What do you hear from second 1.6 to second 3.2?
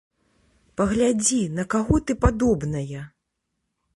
каго ты падобная!